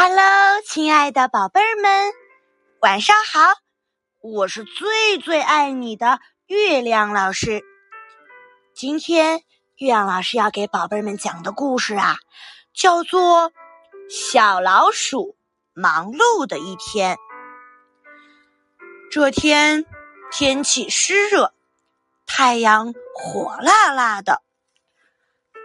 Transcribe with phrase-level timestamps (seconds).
[0.00, 2.12] Hello，亲爱的宝贝儿们，
[2.80, 3.52] 晚上好！
[4.20, 7.64] 我是最最爱你的月亮老师。
[8.76, 9.42] 今天
[9.74, 12.14] 月亮老师要给宝贝儿们讲的故事啊，
[12.72, 13.50] 叫做
[14.08, 15.36] 《小老鼠
[15.74, 17.16] 忙碌的一天》。
[19.10, 19.84] 这天
[20.30, 21.52] 天气湿热，
[22.24, 24.44] 太阳火辣辣的，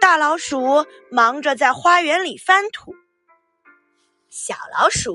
[0.00, 2.96] 大老鼠忙着在花园里翻土。
[4.36, 5.14] 小老鼠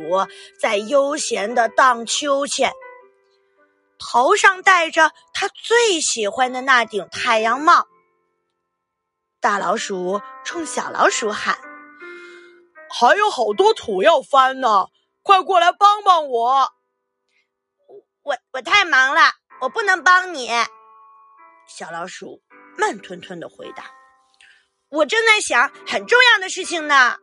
[0.62, 2.72] 在悠闲的荡秋千，
[4.00, 7.86] 头上戴着它最喜欢的那顶太阳帽。
[9.42, 11.60] 大老鼠冲小老鼠喊
[12.90, 14.86] ：“还有好多土要翻呢，
[15.22, 16.72] 快过来帮帮我
[18.24, 20.50] ！”“我我太忙了，我不能帮你。”
[21.68, 22.42] 小老鼠
[22.78, 23.92] 慢吞吞的回答
[24.88, 27.18] ：“我正在想很重要的事情呢。”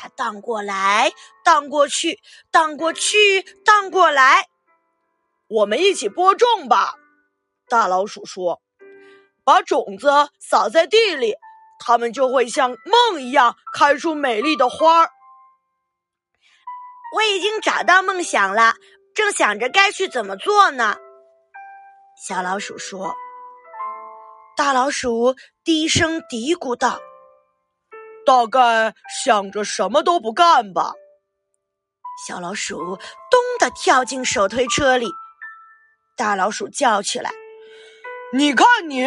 [0.00, 1.10] 它荡过来，
[1.42, 2.20] 荡过去，
[2.52, 4.46] 荡过去，荡过来。
[5.48, 6.94] 我们一起播种吧，
[7.68, 8.62] 大老鼠说
[9.44, 11.34] ：“把种子撒在地里，
[11.80, 15.10] 它们就会像梦一样开出美丽的花儿。”
[17.16, 18.74] 我已经找到梦想了，
[19.16, 20.96] 正想着该去怎么做呢。
[22.24, 23.16] 小老鼠说
[24.56, 27.00] ：“大老鼠低声嘀咕道。”
[28.28, 30.92] 大概想着什么都不干吧。
[32.26, 35.08] 小老鼠咚的跳进手推车里，
[36.14, 37.32] 大老鼠叫起来
[38.34, 39.06] ：“你看你，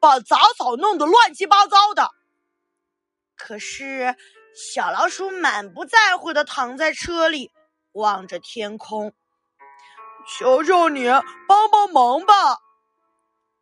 [0.00, 2.10] 把杂草弄得乱七八糟的！”
[3.38, 4.16] 可是
[4.56, 7.52] 小老鼠满不在乎的躺在车里，
[7.92, 9.14] 望着天空。
[10.26, 11.06] 求求你
[11.46, 12.58] 帮帮忙吧！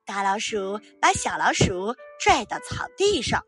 [0.06, 3.44] 大老鼠把小老鼠拽到草地上。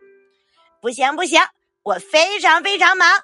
[0.81, 1.41] 不行不行，
[1.83, 3.23] 我非常非常忙。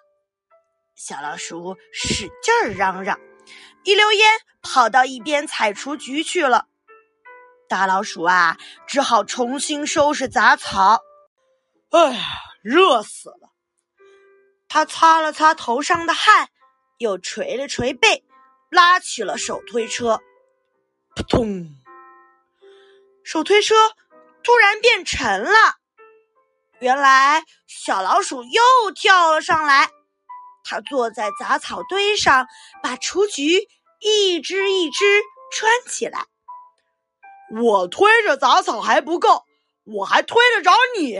[0.96, 3.18] 小老鼠使劲儿嚷嚷，
[3.84, 4.30] 一溜烟
[4.62, 6.66] 跑到一边采雏菊去了。
[7.68, 8.56] 大老鼠啊，
[8.86, 11.02] 只好重新收拾杂草。
[11.90, 12.22] 哎呀，
[12.62, 13.50] 热死了！
[14.68, 16.48] 他擦了擦头上的汗，
[16.98, 18.24] 又捶了捶背，
[18.70, 20.20] 拉起了手推车。
[21.14, 21.68] 扑通！
[23.24, 23.74] 手推车
[24.42, 25.76] 突然变沉了。
[26.80, 29.88] 原来小老鼠又跳了上来，
[30.64, 32.46] 它坐在杂草堆上，
[32.82, 33.68] 把雏菊
[34.00, 35.04] 一只一只
[35.52, 36.26] 穿起来。
[37.60, 39.44] 我推着杂草还不够，
[39.84, 41.18] 我还推得着你！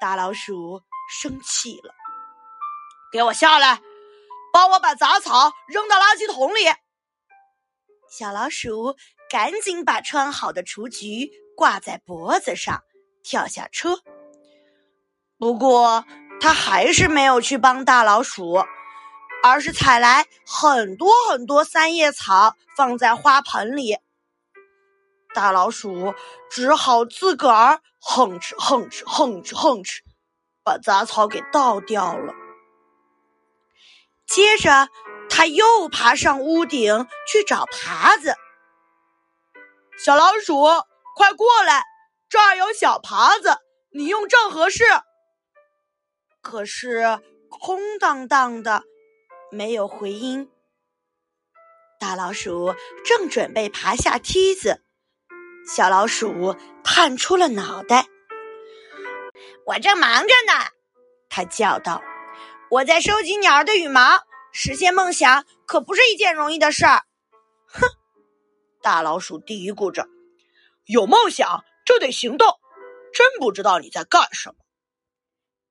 [0.00, 1.94] 大老鼠生气了，
[3.10, 3.80] 给我下来，
[4.52, 6.60] 帮我把杂草扔到垃圾桶里。
[8.08, 8.94] 小老鼠
[9.28, 12.82] 赶紧把穿好的雏菊挂在脖子上。
[13.26, 13.98] 跳下车，
[15.36, 16.04] 不过
[16.40, 18.64] 他还是没有去帮大老鼠，
[19.42, 23.98] 而是采来很多很多三叶草放在花盆里。
[25.34, 26.14] 大老鼠
[26.48, 29.98] 只好自个儿哼哧哼哧哼哧哼哧，
[30.62, 32.32] 把杂草给倒掉了。
[34.24, 34.88] 接着，
[35.28, 38.36] 他又爬上屋顶去找耙子。
[39.98, 40.62] 小老鼠，
[41.16, 41.82] 快过来！
[42.28, 43.58] 这儿有小耙子，
[43.90, 44.84] 你用正合适。
[46.42, 48.82] 可是空荡荡的，
[49.52, 50.50] 没有回音。
[52.00, 54.82] 大老鼠正准备爬下梯子，
[55.66, 58.06] 小老鼠探出了脑袋。
[59.64, 60.52] 我正忙着呢，
[61.28, 62.02] 它叫道
[62.70, 67.04] ：“我在收集鸟儿的羽毛，实现梦想可不是一件容易的事儿。”
[67.66, 67.88] 哼，
[68.82, 70.08] 大老鼠嘀咕着
[70.86, 72.60] ：“有梦想。”就得行动，
[73.14, 74.56] 真不知道你在干什么。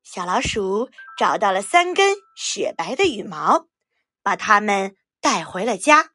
[0.02, 3.68] 小老鼠找到了三根雪白的羽毛，
[4.24, 6.12] 把它们带回了家。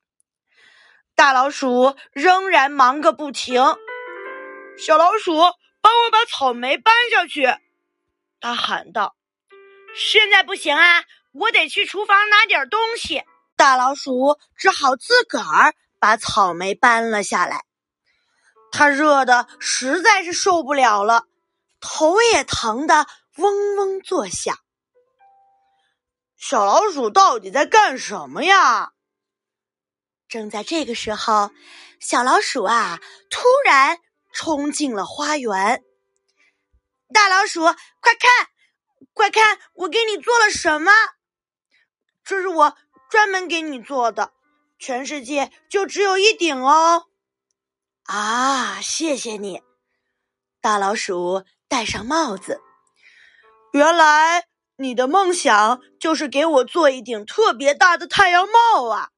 [1.15, 3.63] 大老鼠仍然忙个不停。
[4.79, 5.33] 小老鼠，
[5.83, 7.47] 帮我把草莓搬下去！
[8.41, 9.15] 他喊道。
[9.95, 13.23] 现在不行啊，我得去厨房拿点东西。
[13.57, 17.65] 大老鼠只好自个儿把草莓搬了下来。
[18.73, 21.25] 它热的实在是受不了了，
[21.81, 23.07] 头也疼得
[23.37, 24.59] 嗡嗡作响。
[26.37, 28.93] 小老鼠到底在干什么呀？
[30.29, 31.51] 正在这个时候，
[32.01, 33.99] 小老鼠啊，突然
[34.33, 35.83] 冲进了花园。
[37.13, 38.49] 大老鼠，快看，
[39.13, 40.93] 快看，我给你做了什么？
[42.25, 42.77] 这是我
[43.11, 44.33] 专门给你做的，
[44.79, 47.09] 全世界就只有一顶哦。
[48.13, 49.63] 啊，谢谢你，
[50.61, 52.61] 大老鼠戴上帽子。
[53.73, 59.11] 原来你的梦想就是给我做一顶特别大的太阳帽啊！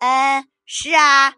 [0.00, 1.36] 嗯，是啊。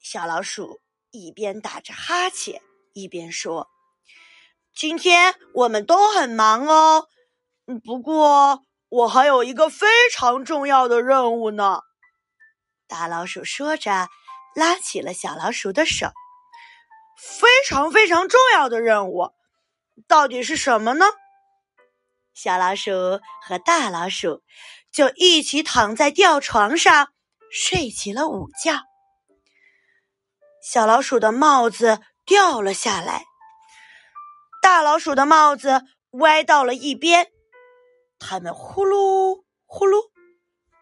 [0.00, 2.62] 小老鼠一边打着哈欠，
[2.94, 3.68] 一边说
[4.74, 7.08] ：“今天我们都很忙哦，
[7.84, 11.82] 不过我还有一个非常重要的任务呢。”
[12.88, 14.08] 大老鼠说着，
[14.54, 16.08] 拉起了小老鼠的手。
[17.18, 19.32] “非常非常重要的任务，
[20.06, 21.06] 到底是什么呢？”
[22.32, 22.92] 小老鼠
[23.42, 24.44] 和大老鼠
[24.92, 27.12] 就一起躺在吊床上
[27.50, 28.80] 睡起了午觉。
[30.62, 33.24] 小老鼠的帽子掉了下来，
[34.62, 37.32] 大老鼠的帽子歪到了一边。
[38.20, 40.10] 它们呼噜呼噜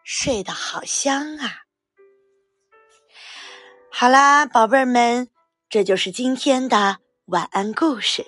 [0.03, 1.66] 睡得好香啊！
[3.99, 5.27] 好啦，宝贝儿们，
[5.71, 8.27] 这就是今天的晚安故事，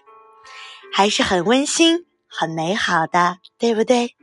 [0.91, 2.07] 还是很温馨。
[2.27, 4.15] 很美好的，对不对？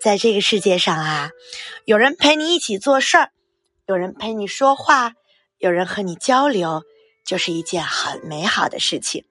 [0.00, 1.28] 在这个世界上啊，
[1.84, 3.32] 有人陪你一起做事儿，
[3.84, 5.12] 有人陪你说话，
[5.58, 6.84] 有人和你交流，
[7.26, 9.26] 就是一件很美好的事情。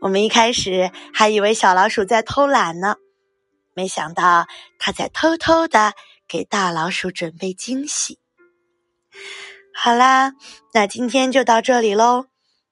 [0.00, 2.94] 我们一开始还以为小老鼠在偷懒呢，
[3.74, 4.46] 没想到
[4.78, 5.94] 它在偷偷的
[6.28, 8.20] 给大老鼠准备惊喜。
[9.80, 10.32] 好啦，
[10.74, 12.26] 那今天就到这里喽，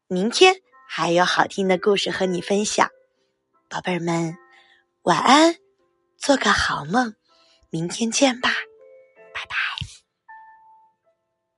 [0.09, 0.57] 明天
[0.89, 2.91] 还有好听的故事和你分享。
[3.69, 4.37] 宝贝儿们，
[5.03, 5.55] 晚安，
[6.19, 7.15] 做个好梦，
[7.71, 8.51] 明天见吧，
[9.33, 9.76] 拜拜。